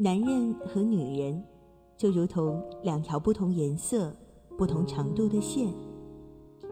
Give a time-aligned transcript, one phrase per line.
[0.00, 1.42] 男人和女人
[1.96, 4.16] 就如同两条不同颜色、
[4.56, 5.74] 不同长度的线。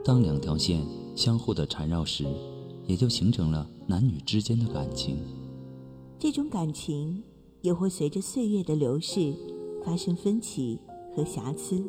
[0.05, 2.25] 当两条线相互的缠绕时，
[2.87, 5.19] 也就形成了男女之间的感情。
[6.21, 7.21] 这种感情
[7.63, 9.35] 也会随着岁月的流逝
[9.85, 10.79] 发生分歧
[11.17, 11.85] 和瑕疵。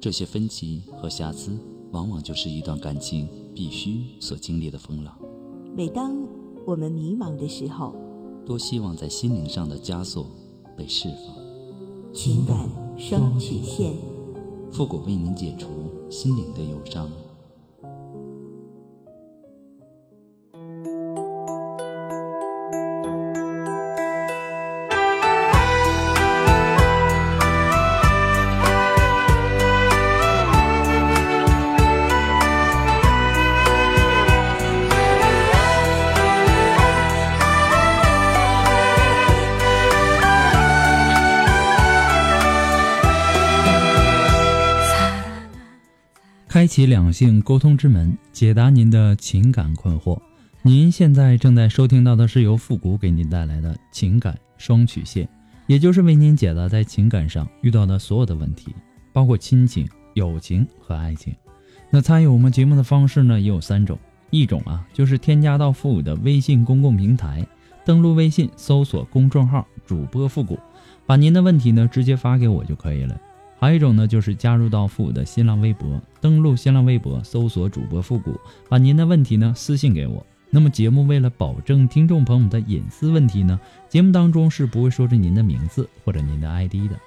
[0.00, 1.58] 这些分歧和瑕疵，
[1.90, 5.18] 往往就是一段感情必须所经历的风浪。
[5.74, 6.16] 每当
[6.64, 7.96] 我们迷茫的时候，
[8.46, 10.24] 多希望在心灵上的枷锁
[10.78, 11.34] 被释放。
[12.14, 13.92] 情感双曲线，
[14.72, 15.68] 复古为您解除
[16.08, 17.10] 心灵的忧伤。
[46.58, 50.20] 开启两性沟通之门，解答您的情感困惑。
[50.62, 55.28] 您现在正在收听到的是由复古给您带来的情感双曲线，
[55.68, 58.74] 也就是为您解答在情感上遇到的所有的问题，
[59.12, 61.32] 包括亲情、友情和爱情。
[61.90, 63.96] 那参与我们节目的方式呢，也有三种：
[64.30, 67.46] 一种啊，就是添加到复古的微信公共平台，
[67.84, 70.58] 登录微信搜索公众号“主播复古”，
[71.06, 73.16] 把您的问题呢直接发给我就可以了。
[73.58, 78.38] 还有一种呢，就是加入到复古的新浪微博，登录新浪微博，搜索主播复古，
[78.68, 80.24] 把您的问题呢私信给我。
[80.50, 86.98] 那么节目为了保证听众朋友们的隐私问题呢，节目当中是不会说着您的名字或者您的 ID 的。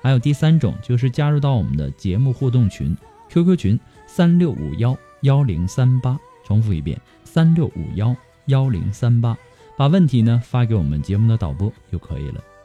[0.00, 2.96] 还有第三种，就是加入到我们的节目互动群
[3.28, 9.36] ，QQ 群三六五幺幺零三八，重复一遍三六五幺幺零三八，
[9.76, 12.55] 把问题呢发给我们节目的导播就可以了。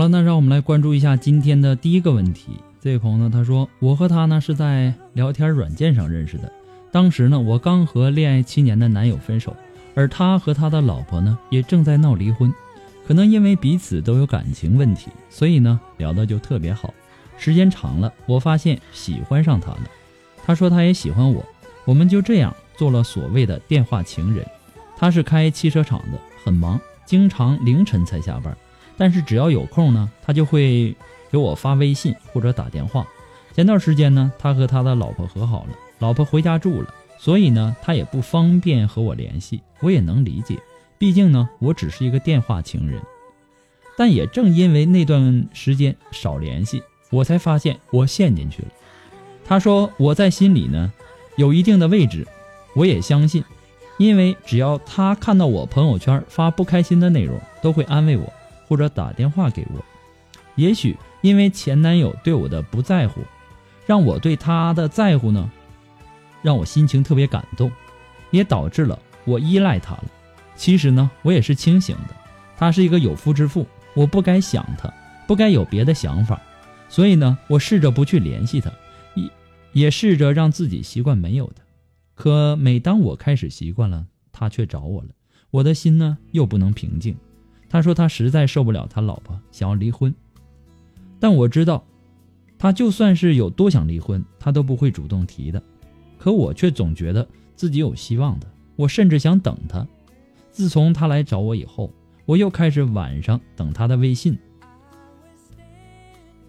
[0.00, 2.52] 好了，那让我们来关注一下今天的第一个问题。
[2.80, 6.50] 这位朋友呢，他说我和他呢是在聊天软件上认识的，
[6.90, 9.54] 当时呢我刚和恋爱七年的男友分手，
[9.94, 12.50] 而他和他的老婆呢也正在闹离婚，
[13.06, 16.94] 可能因为彼此都有感情问题，所以呢聊的就特别好。
[17.36, 19.82] 时间长了，我发现喜欢上他了，
[20.46, 21.44] 他说他也喜欢我，
[21.84, 24.42] 我们就这样做了所谓的电话情人。
[24.96, 28.56] 他是开汽车厂的，很忙，经常凌晨才下班。
[29.00, 30.94] 但是只要有空呢，他就会
[31.32, 33.06] 给我发微信或者打电话。
[33.54, 39.62] 前段时间呢，他和他的老婆和好了，老婆回家住了，所以呢，他也不方便和我联系。
[39.80, 40.58] 我也能理解，
[40.98, 43.00] 毕竟呢，我只是一个电话情人。
[43.96, 48.68] 但也正因为那段时间少联系，我才发现我陷进去了。
[49.46, 50.92] 他说我在心里呢
[51.36, 52.28] 有一定的位置，
[52.74, 53.42] 我也相信，
[53.96, 58.30] 因为只要他看到我朋友圈发不开心的内容，都会安慰我。
[58.70, 59.84] 或者打电话给我，
[60.54, 63.20] 也许因为前男友对我的不在乎，
[63.84, 65.50] 让我对他的在乎呢，
[66.40, 67.68] 让我心情特别感动，
[68.30, 70.04] 也导致了我依赖他了。
[70.54, 72.14] 其实呢，我也是清醒的，
[72.56, 74.88] 他是一个有夫之妇，我不该想他，
[75.26, 76.40] 不该有别的想法，
[76.88, 78.70] 所以呢，我试着不去联系他，
[79.16, 79.30] 也
[79.72, 81.56] 也试着让自己习惯没有的。
[82.14, 85.08] 可每当我开始习惯了，他却找我了，
[85.50, 87.16] 我的心呢又不能平静。
[87.70, 90.12] 他说他实在受不了他老婆，想要离婚。
[91.20, 91.84] 但我知道，
[92.58, 95.62] 他就算是有多想离婚，他都不会主动提的。
[96.18, 99.86] 可我却总觉得自己有希望的，我甚至想等他。
[100.50, 101.90] 自从他来找我以后，
[102.26, 104.36] 我又开始晚上等他的微信。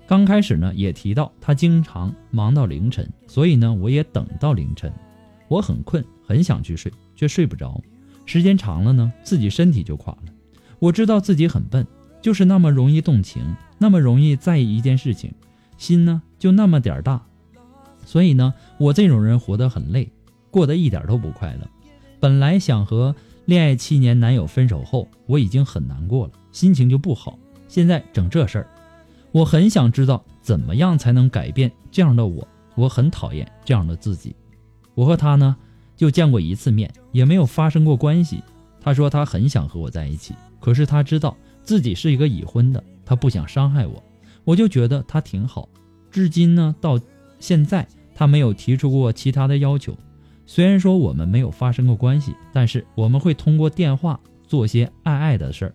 [0.07, 4.91] 刚开始呢，也提到他经常忙到凌晨，所以呢，我也等到凌晨。
[5.47, 7.79] 我很困，很想去睡，却睡不着。
[8.25, 10.33] 时间长了呢，自己身体就垮了。
[10.81, 11.85] 我知道自己很笨，
[12.23, 15.31] 就是那么容易动情，那么容易在意一件事情，
[15.77, 17.21] 心呢就那么点大。
[18.03, 20.11] 所以呢，我这种人活得很累，
[20.49, 21.69] 过得一点都不快乐。
[22.19, 27.37] 本来想和恋爱七年男友分手后，我已经很难过了，心情就不好。
[27.67, 28.67] 现在整这事儿，
[29.31, 32.47] 我很想知道怎么样才能改变这样的我。
[32.73, 34.35] 我很讨厌这样的自己。
[34.95, 35.55] 我和他呢
[35.95, 38.43] 就见过一次面，也没有发生过关系。
[38.81, 40.33] 他说他很想和我在一起。
[40.61, 44.01] 可是他知道自己是一个已婚的，他不想伤害我，
[44.45, 45.67] 我就觉得他挺好。
[46.09, 46.97] 至今呢，到
[47.39, 47.85] 现在
[48.15, 49.93] 他没有提出过其他的要求。
[50.45, 55.73] 虽然说我们没有发生过关系，但是我们会通过电话做些爱爱的事儿。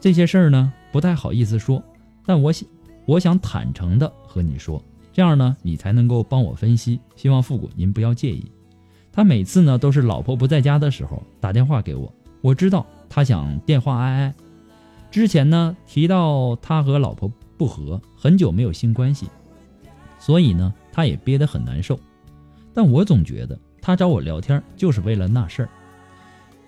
[0.00, 1.82] 这些事儿呢，不太好意思说，
[2.24, 2.68] 但我想，
[3.06, 4.80] 我想坦诚的和你说，
[5.12, 7.00] 这样呢，你才能够帮我分析。
[7.16, 8.44] 希望复古您不要介意。
[9.10, 12.12] 他每次呢都是老婆不在家的时候打电话给我，
[12.42, 14.34] 我知道他想电话爱爱。
[15.10, 19.26] 之前呢提到他和老婆不和，很久没有性关系，
[20.18, 21.98] 所以呢他也憋得很难受。
[22.74, 25.68] 但我总觉得他找我聊天就是为了那事儿。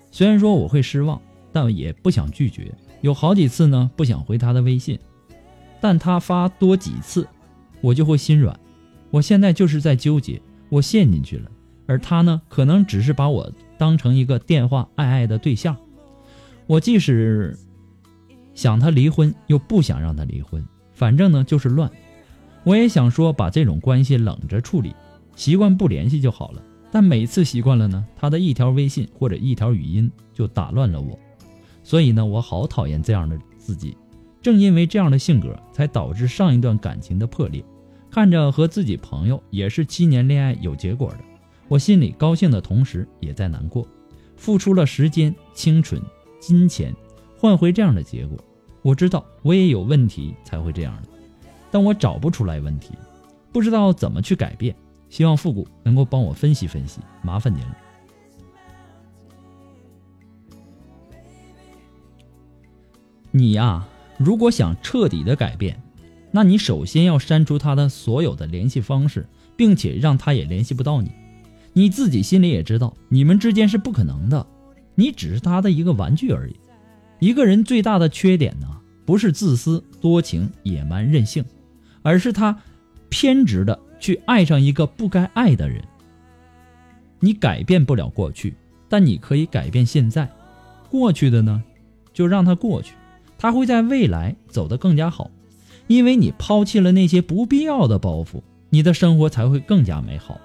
[0.09, 1.21] 虽然说我会失望，
[1.51, 2.73] 但也不想拒绝。
[3.01, 4.97] 有好几次呢不想回他的微信，
[5.79, 7.27] 但他发多几次，
[7.81, 8.59] 我就会心软。
[9.11, 11.51] 我现在就是在纠结，我陷进去了，
[11.85, 15.77] 而他呢可能只是把我当成一个电话爱爱的对象。
[16.69, 17.57] 我即使
[18.53, 20.63] 想他离婚，又不想让他离婚，
[20.93, 21.89] 反正呢就是乱。
[22.63, 24.93] 我也想说把这种关系冷着处理。
[25.35, 26.61] 习惯不联系就好了，
[26.91, 31.17] 但每次习惯了呢，他的一条微信或者一条语音就打乱了我，
[31.81, 33.97] 所以呢，我好讨厌这样的自己。
[34.39, 37.65] 正因为这样的性格，才导致上一段感情的破裂。
[38.11, 41.17] 看着和自己朋友也是七年恋爱有结果的，
[41.67, 43.87] 我心里高兴的同时也在难过。
[44.35, 46.01] 付出了时间、青春、
[46.39, 46.95] 金钱，
[47.37, 48.37] 换回这样的结果，
[48.81, 51.09] 我知道我也有问题才会这样的，
[51.69, 52.93] 但我找不出来问题，
[53.51, 54.75] 不知道怎么去改变。
[55.09, 57.77] 希望复古能够帮我分析分析，麻烦您了。
[63.31, 63.87] 你呀，
[64.17, 65.81] 如果想彻底的改变，
[66.31, 71.11] 那你首先要删除他的所有的联系方式，并且让他也联系不到你。
[71.73, 74.45] 你自己心里也知道，你们之间是不可能的，
[74.99, 76.55] 你只是他的一个玩具而已。
[77.19, 78.67] 一个人最大的缺点呢，
[79.05, 81.45] 不是自私、多情、野蛮、任性，
[82.01, 82.57] 而是他
[83.07, 83.79] 偏执的。
[84.01, 85.83] 去爱上一个不该爱的人。
[87.19, 88.55] 你改变不了过去，
[88.87, 90.29] 但你可以改变现在。
[90.89, 91.61] 过去的呢，
[92.13, 92.95] 就让它过去，
[93.37, 95.29] 它会在未来走得更加好。
[95.87, 100.39] 因为你抛弃了那些不必要的包袱，你的生活才会更加美好。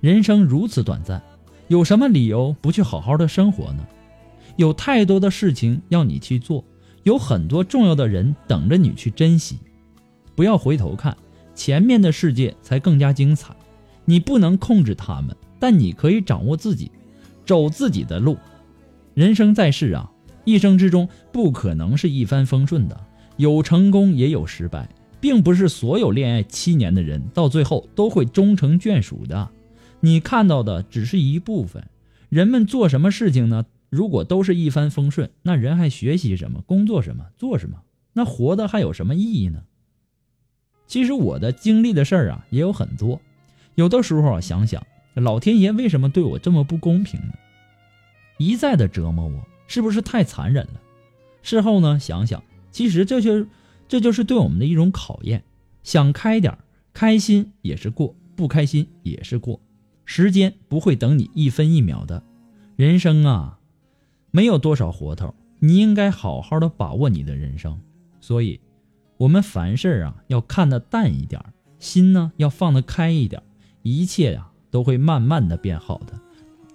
[0.00, 1.22] 人生如此短暂，
[1.68, 3.86] 有什么理由不去好好的生活呢？
[4.56, 6.64] 有太多的事情要你去做，
[7.04, 9.58] 有很多重要的人等着你去珍惜。
[10.34, 11.16] 不要回头看。
[11.54, 13.52] 前面的世界才更加精彩，
[14.04, 16.88] 你不能控制他们，但你可以掌握自己，
[17.44, 18.38] 走自己的路。
[19.12, 20.08] 人生在世啊，
[20.44, 22.96] 一生之中不可能是一帆风顺的，
[23.38, 24.88] 有成功也有失败，
[25.20, 29.50] 并不是所有恋爱七年的人到最后都会终成眷属的。
[30.00, 31.88] 你看到的只是一部分。
[32.28, 33.64] 人们做什么事情呢？
[33.88, 36.60] 如果都是一帆风顺，那人还学习什么？
[36.66, 37.26] 工作什么？
[37.36, 37.82] 做什么？
[38.12, 39.62] 那活的还有什么意义呢？
[40.86, 43.20] 其实我的经历的事儿啊也有很多，
[43.76, 47.32] 有的时候啊想想，老天爷为什么对我这么不公平呢？
[48.38, 50.80] 一再的折磨我，是不是太残忍了？
[51.42, 53.46] 事后呢想想，其实这就
[53.88, 55.42] 这就是对我们的一种考验。
[55.82, 56.58] 想开点
[56.92, 59.58] 开心也是过，不开心也是过。
[60.10, 62.22] 时间不会等你一分一秒的，
[62.76, 63.58] 人生啊，
[64.30, 67.78] 没有多少活头，你应该好好的把握你的人生。
[68.18, 68.58] 所以。
[69.18, 71.42] 我们凡事啊要看得淡一点，
[71.80, 73.42] 心呢要放得开一点，
[73.82, 76.18] 一切呀都会慢慢的变好的。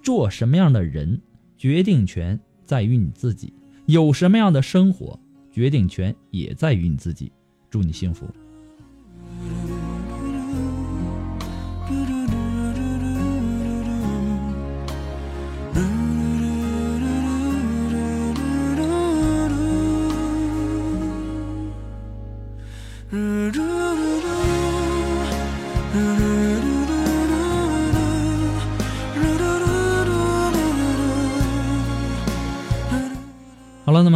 [0.02, 1.22] 做什么样的人，
[1.56, 3.48] 决定权在于你自己；
[3.86, 5.18] 有什么样的生活，
[5.50, 7.32] 决定权也在于你自己。
[7.70, 8.28] 祝你幸福。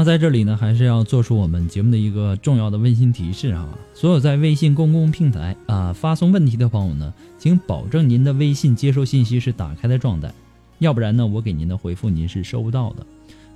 [0.09, 3.69] 在这里呢，还是要做出我们节目的一个重要的温馨提示哈。
[3.93, 10.33] 所有在微信公共平台啊发送问题的朋友呢，请保证您的微信接收信息是打开的状态，
[10.79, 13.07] 要不然呢，我给您的回复您是收不到的。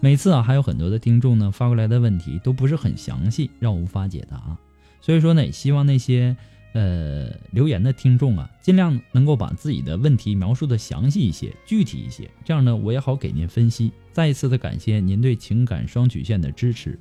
[0.01, 4.55] 每次啊，还有很多的听众呢发过来的问题都不是很详细，让我无法解答。
[5.01, 6.37] 所以说呢，也希望那些。
[6.75, 13.93] 呃，留言的听众啊，尽量能够把自己的问题描述的详细一些、具体一些，这样呢，我也好给您分析。
[14.13, 16.99] 再一次的感谢您对情感双曲线的支持。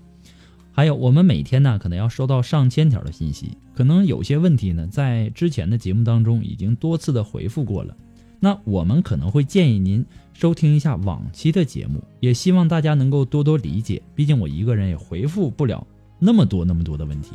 [0.72, 7.96] 还有，我们每天呢，可能要收到上千条的信息，可能有些问题呢，在之前的节目当中已经多次的回复过了。
[8.40, 15.86] 那我们可能会建议您收听一下往期的节目，也希望大家能够多多理解，毕竟我一个人也回复不了
[16.18, 17.32] 那么多那么多的问题。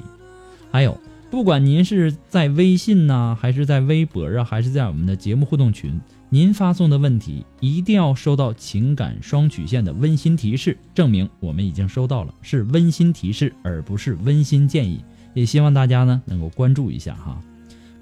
[0.73, 0.99] 还有。
[1.28, 6.00] 不管您是在微信呢，还是在微博啊，还是在我们的节目互动群，
[6.37, 15.02] 您发送的问题一定要收到情感双曲线的温馨提示，证明我们已经收到了，是温馨提示，而不是温馨建议。
[15.33, 17.40] 也希望大家呢能够关注一下哈。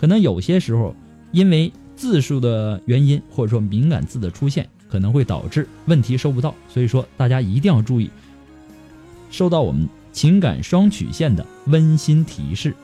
[0.00, 0.96] 可能有些时候
[1.30, 8.10] 因为字数的原因，或者说敏感字的出现，可能会导致问题收不到，所以说大家一定要注意，
[9.30, 9.88] 收到我们。
[10.12, 12.74] 情感双曲线的温馨提示。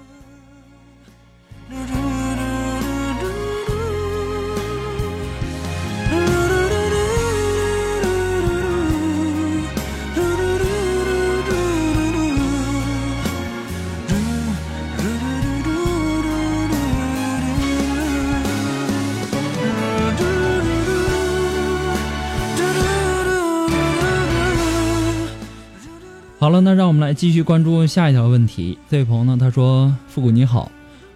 [26.51, 28.77] 好了，那让我们来继续关注下一条问题。
[28.89, 30.69] 这位朋友呢，他说：“复古你好，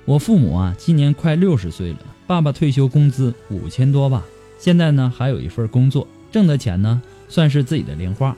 [0.04, 4.24] 我父母啊今年快六十岁了，爸爸退休工资五千多吧，
[4.60, 8.36] 现在呢还有一份工作，挣的钱呢算是自己的零花，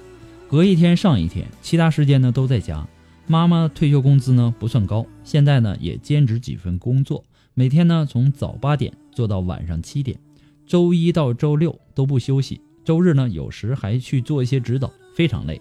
[0.48, 2.88] 隔一天上一天，其他时间呢都在家。
[3.26, 7.22] 妈妈退休工资呢不算高，现在呢也兼职几份工作，
[7.52, 10.18] 每天呢从早八点做到晚上七点，
[10.66, 15.60] 周一到周六都不休息，周日呢有时还去做一些指导，非常累。”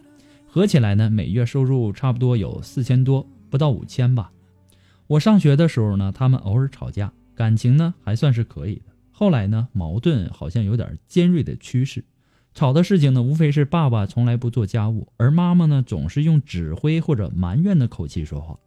[0.55, 4.31] 合起来呢，每月收入差不多有四千多，不到五千吧。
[5.05, 8.83] 我上学的时候呢，他们偶尔吵架，感情呢还算是可以的。
[9.11, 12.05] 后来呢，矛盾好像有点尖锐的趋势。
[12.53, 18.57] 吵的事情呢，无非是爸爸从来不做家务，而妈妈呢总是用指挥或者埋怨的口气说话，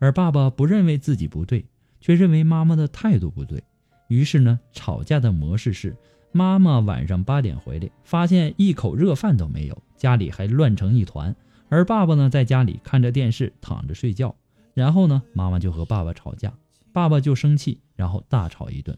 [0.00, 1.64] 而爸爸不认为自己不对，
[2.00, 3.62] 却认为妈妈的态度不对。
[4.08, 5.96] 于是呢，吵架的模式是。
[6.30, 11.36] 妈妈晚上八点回来，发现一口热饭都没有，家里还乱成一团。
[11.68, 14.34] 而爸爸呢，在家里看着电视，躺着睡觉。
[14.72, 16.54] 然后呢，妈妈就和爸爸吵架，
[16.92, 18.96] 爸爸就生气，然后大吵一顿。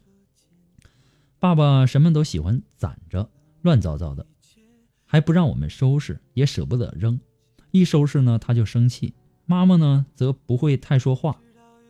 [1.39, 3.29] 爸爸什么都喜欢攒着，
[3.63, 4.25] 乱糟糟的，
[5.05, 7.19] 还不让我们收拾，也舍不得扔。
[7.71, 9.15] 一收拾呢，他就生气。
[9.45, 11.41] 妈妈呢，则不会太说话，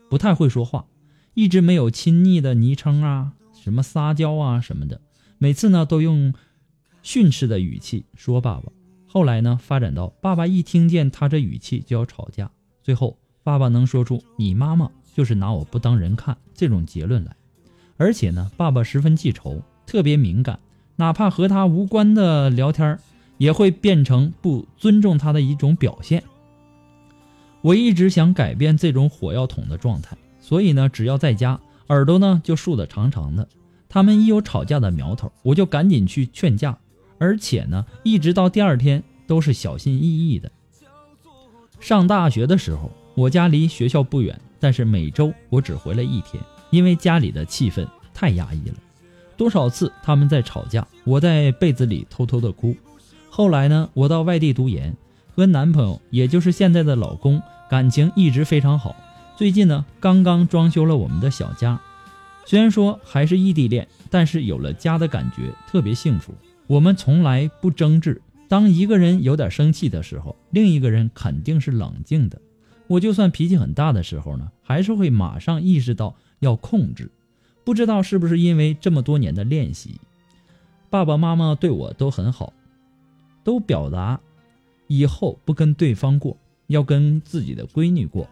[0.10, 0.88] 不太会说话，
[1.34, 5.01] 一直没有亲昵的昵称啊，什么撒娇啊什么的。
[5.38, 6.34] 每次呢，都用
[7.03, 8.72] 训斥的语气说爸爸。
[9.13, 12.50] 后来呢，发展到爸爸一听见他这语气就要吵架，
[12.82, 17.36] 最后爸爸能说出“你妈妈就是拿我不当人看”这种结论来。
[17.98, 20.58] 而且呢，爸爸十分记仇，特别敏感，
[20.96, 22.98] 哪怕和他无关的聊天
[23.38, 26.24] 也会变成不尊重他的一种表现。
[27.60, 33.46] 我一直想改变这种火药桶的状态，所以呢，只要在家，耳朵呢就竖得长长的。
[33.89, 36.77] 他们一有吵架的苗头，我就赶紧去劝架，
[37.21, 40.51] 而且呢，一直到第二天都是小心翼翼的。
[41.79, 48.75] 上大学的时候，我家离学校不远，但是每周我只回来一天，因为家里的气氛太压抑了。
[49.37, 52.75] 多少次他们在吵架，我在被子里偷偷的哭。
[53.29, 54.97] 后来呢，我到外地读研，
[55.35, 58.95] 和男朋友，也就是现在的老公，感情一直非常好。
[59.37, 61.79] 最近呢，刚刚装修了我们的小家。
[62.47, 66.33] 虽然说还是异地恋，但是有了家的感觉特别幸福。
[66.71, 72.41] 我们从来不争执，当一个人有点生气的时候，另一个人肯定是冷静的。
[72.87, 77.11] 我就算脾气很大的时候呢，还是会马上意识到要控制。
[77.65, 79.99] 不知道是不是因为这么多年的练习，
[80.89, 82.53] 爸爸妈妈对我都很好，
[83.43, 84.17] 都表达
[84.87, 86.37] 以后不跟对方过，
[86.67, 88.25] 要跟自己的闺女过。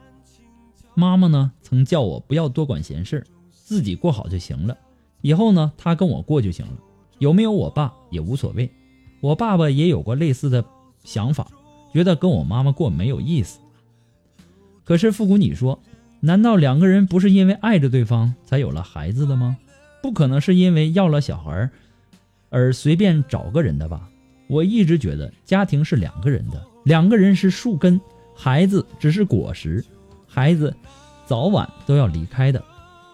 [0.96, 3.22] 妈妈呢，曾叫我不要多管闲事。
[3.51, 4.77] 自己过好就行了，
[5.19, 6.74] 以后呢，他跟我过就行了，
[7.17, 8.70] 有没有我爸也无所谓。
[9.22, 10.63] 我爸爸也有过类似的
[11.04, 11.48] 想法，
[11.94, 13.60] 觉得跟我妈妈过没有意思。
[14.84, 15.82] 可是复古，你说，
[16.20, 19.58] 难道两个人不是因为爱着对方才有了孩子的吗？
[20.01, 21.70] 不可能是因为要了小孩
[22.50, 24.10] 而随便找个人的吧？
[24.48, 28.00] 我一直觉得家庭是两个人的，两个人是树根，
[28.36, 29.86] 孩子只是果实，
[30.25, 30.74] 孩子
[31.28, 32.63] 早晚都要离开的。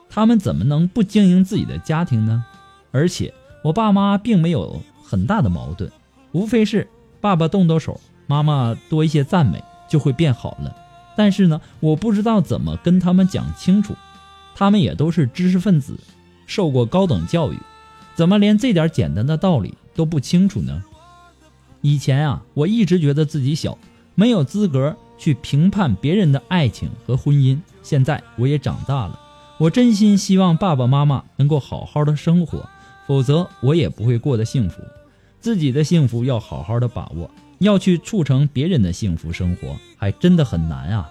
[0.10, 2.46] 他们怎么能不经营自己的家庭呢？
[2.92, 3.34] 而且
[3.66, 5.92] 我爸妈并没有很大的矛盾，
[6.34, 6.88] 无非是
[7.20, 10.76] 爸爸动动手，妈妈多一些赞美就会变好了。
[11.18, 13.96] 但是呢，我不知道怎么跟他们讲清楚，
[14.54, 15.98] 他们也都是知识分子，
[16.46, 17.58] 受过高等教育，
[18.14, 20.84] 怎么连这点简单的道理都不清楚呢？
[21.82, 23.76] 以前啊，我一直觉得自己小，
[24.14, 27.60] 没有资格去评判别人的爱情和婚姻。
[27.82, 29.20] 现在我也长大了。
[29.58, 32.70] 我真心希望爸爸妈妈能够好好的生活，
[33.08, 34.82] 否则我也不会过得幸福。
[35.40, 41.10] 自己的幸福要好好的把握，要去促成别人的幸福生活，还真的很难啊！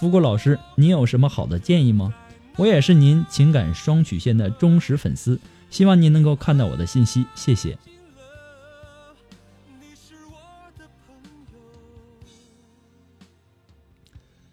[0.00, 2.14] 福国老师，您有什么好的建议吗？
[2.56, 5.38] 我也是您情感双曲线的忠实粉丝，
[5.70, 7.76] 希望您能够看到我的信息，谢谢。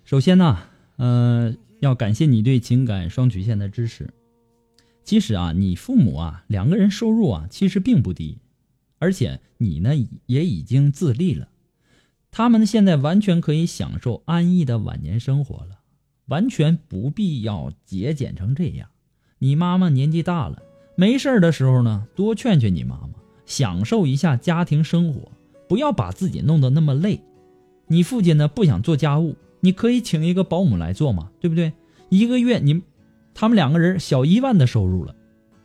[0.03, 0.57] 首先呢，
[0.97, 4.09] 呃，要感谢你对情感双曲线的支持。
[5.03, 8.37] 其实啊，你父母啊两个人收入啊其实并不低，
[8.99, 9.91] 而且你呢
[10.27, 11.49] 也已经自立了，
[12.29, 15.79] 他们现在完全可以享受安逸的晚年生活了，
[16.27, 18.89] 完全不必要节俭成这样。
[19.39, 20.61] 你妈妈年纪大了，
[20.95, 23.15] 没事的时候呢，多劝劝你妈妈，
[23.45, 25.31] 享受一下家庭生活，
[25.67, 27.19] 不要把自己弄得那么累。
[27.87, 31.73] 你父亲呢不想做家务，你可以请一个保姆来做嘛，对不对？
[32.09, 32.83] 一个月你。
[33.41, 35.15] 他们两个人小一万的收入了，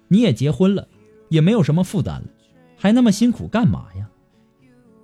[0.09, 0.89] 你也结婚了，
[1.29, 2.29] 也没有什么负担了，
[2.75, 4.09] 还那么辛苦干嘛呀？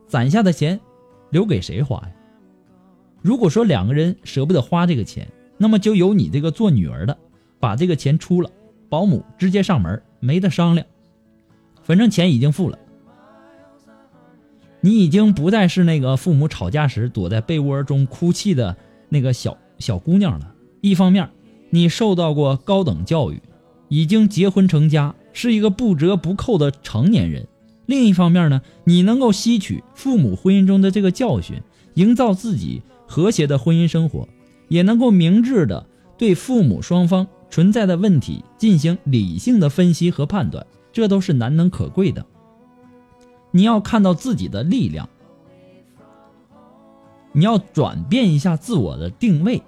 [0.08, 0.80] 攒下的钱
[1.28, 2.12] 留给谁花呀？
[3.20, 7.14] 如果说两个人舍不得花这个钱，那么就由你这个做女儿的
[7.60, 8.50] 把这个钱出了，
[8.88, 10.86] 保姆直接上门，没得商量。
[11.82, 12.78] 反正钱已经付了，
[14.80, 18.74] 你已经不再是那个父母吵架时躲在被窝中哭泣的
[19.10, 20.54] 那个小小姑娘了。
[20.80, 21.28] 一方面。
[21.74, 23.40] 你受到过高等教育，
[23.88, 27.48] 已经结婚成家，是一个不折不扣的成年人。
[27.86, 31.62] 另一方面呢，你能够吸取父母婚姻中的这个教训，
[31.94, 34.28] 营造自己和谐的婚姻生活，
[34.68, 35.86] 也能够明智的
[36.18, 42.26] 对父母双方存在的问题进行理性的分析和判断，这都是难能可贵的。
[43.50, 45.08] 你要看到自己的力量，
[47.32, 49.62] 你要转变一下自我的定位。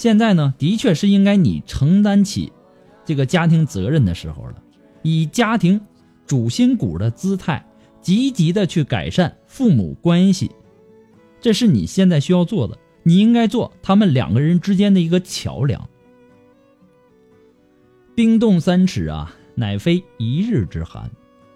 [0.00, 2.50] 现在呢，的确是应该你承担起
[3.04, 4.54] 这个家庭责任的时候了，
[5.02, 5.78] 以家庭
[6.26, 7.62] 主心骨的姿态，
[8.00, 10.50] 积极的去改善父母关系，
[11.38, 12.78] 这是你现在需要做的。
[13.02, 15.86] 你应该做他们两个人之间的一个桥梁。
[18.14, 21.10] 冰冻三尺啊，乃非一日之寒。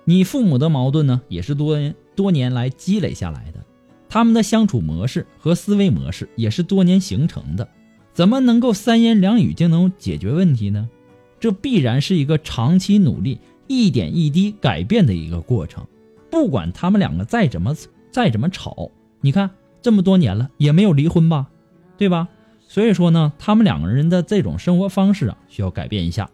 [0.04, 1.78] 你父母的矛盾呢，也是多
[2.14, 3.64] 多年来积累下来的，
[4.06, 7.66] 他们的相处模式和思维模式也是多年形成的。
[8.14, 10.88] 怎么能够三言两语就能解决问题呢？
[11.40, 15.84] 这必然是一个长期努力、一点一滴改变的一个过程。
[16.30, 17.76] 不管他们两个再怎么
[18.10, 19.50] 再怎么吵，你看
[19.82, 21.48] 这么多年了也没有离婚吧，
[21.98, 22.28] 对吧？
[22.66, 26.30] 所以说呢，他们两个人的这种生活方式啊，需要改变一下。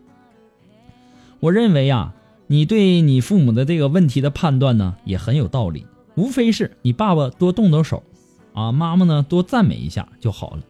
[1.40, 2.14] 我认为啊，
[2.46, 5.86] 你对你父母的这个问题的判断呢，也很有道理。
[6.14, 8.02] 无非是你爸爸多动动手，
[8.52, 10.62] 啊，妈妈呢多赞美一下就好了。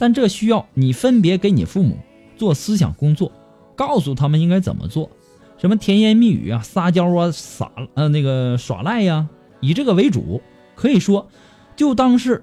[0.00, 1.98] 但这需要你分别给你父母
[2.38, 3.30] 做思想工作，
[3.76, 5.10] 告诉他们应该怎么做，
[5.58, 9.28] 什么甜言蜜语啊、撒娇啊、撒呃那个耍赖呀，
[9.60, 10.40] 以这个为主。
[10.74, 11.28] 可以说，
[11.76, 12.42] 就当是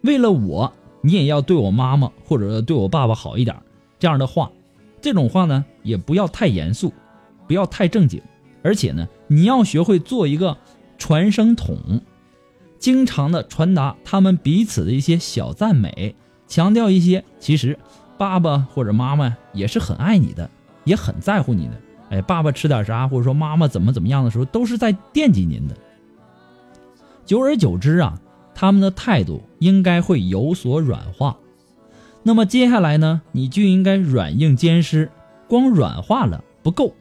[0.00, 3.54] 为了我，你也要对我妈妈或者对我爸爸好一点。
[3.98, 4.50] 这样的话，
[5.02, 6.94] 这种话呢也不要太严肃，
[7.46, 8.22] 不要太正经，
[8.62, 10.56] 而且呢，你要学会做一个
[10.96, 12.00] 传声筒，
[12.78, 16.16] 经常的传达他们彼此的一些小赞美。
[16.46, 17.78] 强调一些，其实
[18.18, 20.48] 爸爸或者妈妈也是很爱你的，
[20.84, 21.72] 也很在乎你的。
[22.10, 25.76] 哎，爸爸吃点啥，或者说妈妈怎么怎么样的时候，都是在惦记您的。
[27.24, 28.20] 久而久之啊，
[28.54, 31.36] 他们的态度应该会有所软化。
[32.22, 35.10] 那么接下来呢，你就应该软硬兼施。
[35.48, 36.94] 光软化了不够，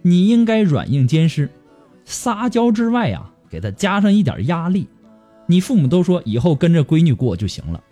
[0.00, 1.50] 你应该软硬兼施。
[2.04, 4.88] 撒娇之外啊，给他加上一点压力。
[5.46, 7.82] 你父母都说以后跟着闺女过就行了。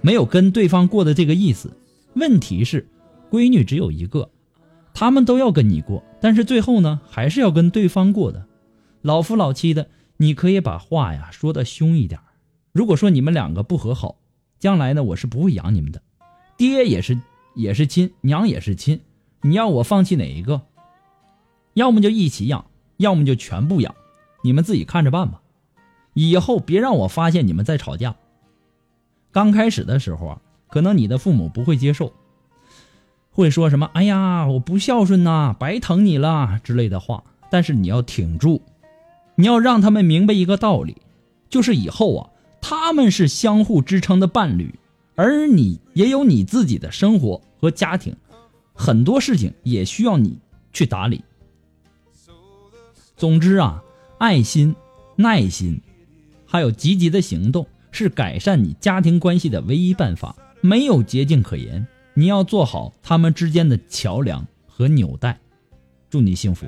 [0.00, 1.76] 没有跟对方过的这个意思，
[2.14, 2.88] 问题是，
[3.30, 4.30] 闺女只有一个，
[4.94, 8.46] 他们都要跟你过，但是最后呢，还是要跟对方过的。
[9.02, 12.20] 老夫老妻的，你可以把话呀说的凶一点。
[12.72, 14.16] 如果说你们两个不和好，
[14.58, 16.02] 将来呢，我是不会养你们的。
[16.56, 17.18] 爹也是
[17.54, 19.00] 也是亲，娘也是亲，
[19.42, 20.62] 你要我放弃哪一个？
[21.74, 23.94] 要么就一起养，要么就全部养，
[24.42, 25.42] 你们自己看着办吧。
[26.14, 28.16] 以后别让我发现你们在吵架。
[29.32, 32.12] 刚开始的时候啊，可能你的父母不会接受，
[33.30, 37.24] 会说什么“哎呀，我不孝顺呐，白疼你了”之类的话。
[37.50, 38.60] 但是你要挺住，
[39.36, 40.96] 你要让他们明白一个道理，
[41.48, 44.74] 就是以后啊，他们是相互支撑的伴侣，
[45.14, 48.14] 而你也有你自己的生活和家庭，
[48.74, 50.38] 很多事情也需要你
[50.74, 51.24] 去打理。
[53.16, 53.82] 总之啊，
[54.18, 54.76] 爱心、
[55.16, 55.80] 耐心，
[56.44, 57.66] 还有积极的行动。
[57.90, 61.86] 是改善你家庭关系的唯一办法，没有捷径可言。
[62.14, 65.38] 你要做好他们之间的桥梁和纽带。
[66.10, 66.66] 祝你幸福。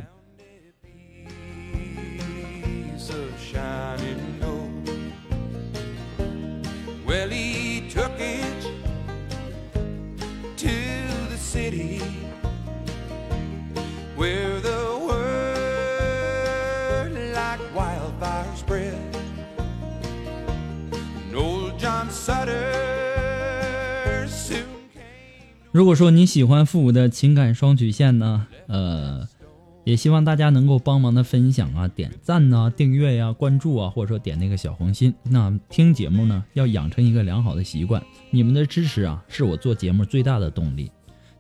[25.73, 29.29] 如果说你喜欢复古的情感双曲线呢，呃，
[29.85, 35.15] 也希望大家能够帮忙的分享啊、点赞呐、订阅呀、关注啊，或者说点那个小红心。
[35.23, 38.03] 那听节目呢，要养成一个良好的习惯。
[38.31, 40.91] 你们的支持啊，是我做节目最大的动力。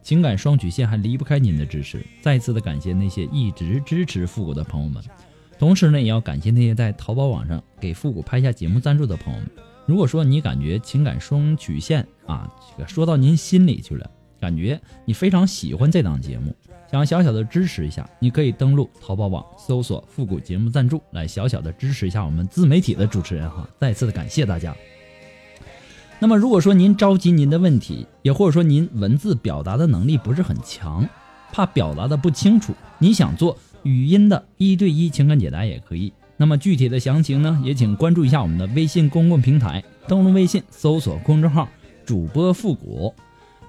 [0.00, 2.00] 情感双曲线还离不开您的支持。
[2.22, 5.02] 再次的感谢那些一直支持复古的朋友们，
[5.58, 9.50] 同时呢，也要感谢那些在淘宝网上给复古拍下节目赞助的朋友们。
[9.86, 14.08] 如果说你感觉情感双曲线啊，这个说到您心里去了。
[14.40, 16.54] 感觉你非常喜欢这档节目，
[16.90, 23.68] 想小小的支持一下，你可以登录淘宝网搜索“复古节目赞助”来小小的支持一下我们自媒体的主持人哈。
[23.78, 24.74] 再次的感谢大家。
[26.18, 31.06] 那么如果说您着急您的问题，也或者说您文字表达的能力不是很强，
[31.52, 36.12] 怕表达的不清楚，你想做语音的一对一情感解答也可以。
[36.36, 41.68] 那么具体的详情呢，也请关注一下我们的微信公共平台，登录微信搜索公众号
[42.04, 43.14] “主播复古”。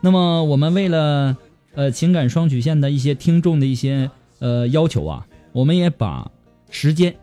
[0.01, 1.37] 那么我们为了
[1.73, 4.09] 呃情感双曲线的一些听众的一些
[4.39, 6.29] 呃要求啊，我们也把
[6.69, 7.15] 时间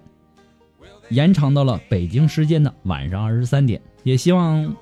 [1.08, 3.82] 延长到了北京时间的晚上二十三点。
[4.04, 4.76] 也希望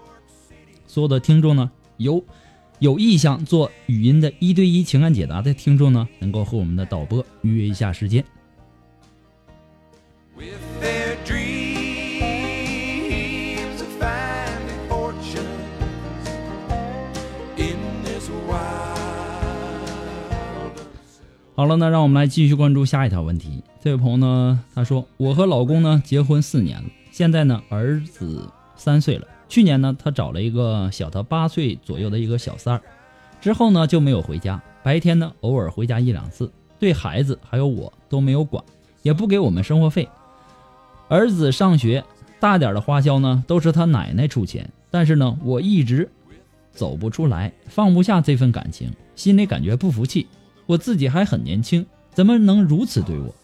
[0.86, 2.22] 所有的听众呢，有
[2.78, 8.22] 有意向做语音的一对一情感解答的听众呢，能够和我们的导播预约一下时间。
[21.56, 23.64] 好了，那让我们来继续关注下一条问题。
[23.80, 29.26] 这位朋友呢，他说：“我和老公呢结婚四年了，现在呢儿子三岁了。
[29.48, 32.82] 去年呢，他找了一个小他八岁左右的一个小三儿，
[33.40, 34.62] 之后呢就没有回家。
[34.82, 38.62] 白天呢偶尔回家一两次，对孩子还有我都没有管，
[39.02, 40.06] 也不给我们生活费。
[41.08, 42.04] 儿子上学
[42.38, 46.06] 大点的花销呢都是他奶奶出钱，但是呢我一直
[46.70, 50.26] 走不出来，放不下这份感情，心里感觉不服气。”
[50.66, 53.34] 我自己还很年轻，怎么能如此对我？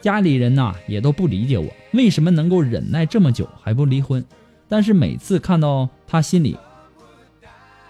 [0.00, 4.24] 家里人呐也都不理解我，为什么能够忍耐这么久还不离婚？
[4.68, 6.56] 但是每次看到他心里，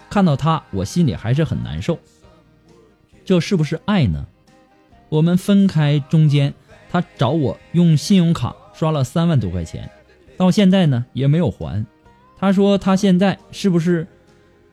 [0.08, 1.98] 看到他，我心里还是很难受。
[3.24, 4.26] 这是不是爱呢？
[5.08, 6.54] 我们分开中间，
[6.90, 9.90] 他找我用信用卡刷了三万多块钱，
[10.36, 11.84] 到现在呢也没有还。
[12.38, 14.06] 他说他现在是不是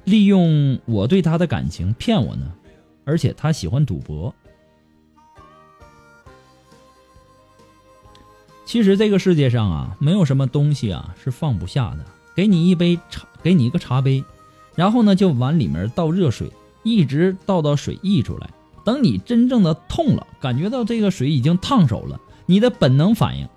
[0.05, 2.51] 利用我对他的感情骗我呢？
[3.07, 4.35] 而且他喜欢赌博。
[8.65, 12.05] 其实这个世界上啊，没有什么东西啊是放不下的。
[12.35, 14.23] 给你一杯茶，给你一个茶杯，
[14.75, 16.51] 然后呢就往里面倒热水，
[16.83, 18.49] 一直倒到水溢出来。
[18.83, 23.47] 等你真正的痛了，感觉到这个水已经烫手了，你的本能反应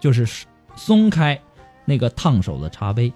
[0.00, 0.26] 就是
[0.74, 1.40] 松开
[1.84, 3.12] 那个烫手的茶杯。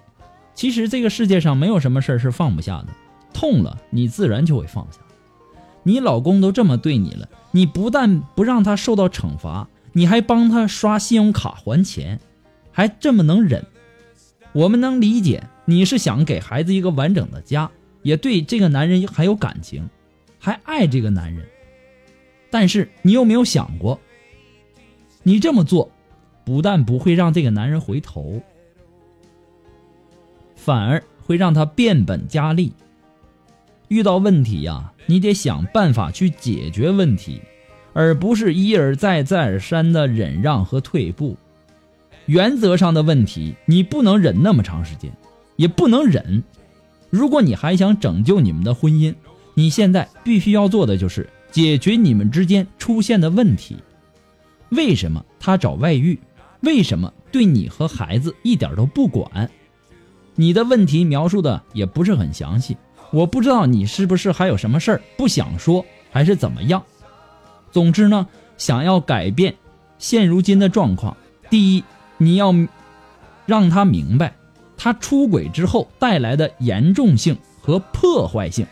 [0.53, 2.87] 其实这个世界上没有什么事儿是放不下的，
[3.33, 4.99] 痛了你自然就会放下。
[5.87, 12.19] 你老公都这么对你了，你不但不让他受到惩罚，你还帮他刷信用卡还钱，
[12.71, 13.63] 还这么能忍。
[14.51, 17.69] 我们能理解你是想给孩子一个完整的家，
[18.01, 19.87] 也对这个男人还有感情，
[20.39, 21.45] 还爱这个男人。
[22.49, 23.99] 但是你有没有想过，
[25.21, 25.91] 你这么做，
[26.43, 28.41] 不但不会让这个男人回头，
[30.55, 32.73] 反而会让他变本加厉。
[33.87, 37.41] 遇到问题呀，你得想办法去解决问题，
[37.93, 41.37] 而不是一而再、再而三的忍让和退步。
[42.25, 45.11] 原则上的问题，你不能忍那么长时间，
[45.55, 46.43] 也不能忍。
[47.09, 49.13] 如果你还想拯救你们的婚姻，
[49.53, 53.77] 你现在必须要做的就是解决你们之间出现的问题。
[54.69, 56.19] 为什么他找外遇？
[56.61, 59.49] 为什么对你和孩子一点都不管？
[60.33, 62.75] 你的问题描述的也不是很详细。
[63.15, 66.83] 我不知道你是不是还有什么事儿不想说，还是怎么样？
[67.71, 69.55] 总之呢，想要改变
[69.97, 71.15] 现如今的状况，
[71.49, 71.83] 第一，
[72.17, 72.53] 你要
[73.45, 74.35] 让他明白
[74.75, 78.65] 他出轨之后带来的严重性和破坏性；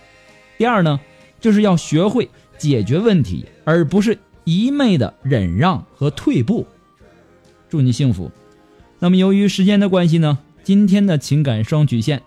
[0.58, 1.00] 第二呢，
[1.40, 6.68] 就是要学会解决问题，而不是一昧的忍让和退步。
[7.70, 8.30] 祝你幸福。
[9.00, 12.22] 那么，由于时间的关系呢，今天的情感双曲线。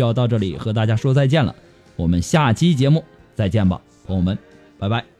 [0.00, 1.54] 就要到这里和大家说再见了，
[1.94, 4.38] 我们下期节目再见吧，朋友们，
[4.78, 5.19] 拜拜。